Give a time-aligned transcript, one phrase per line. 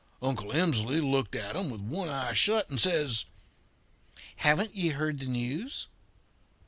[0.23, 3.25] Uncle Emsley looked at 'em with one eye shut and says:
[4.37, 5.89] "'Haven't ye heard the news?'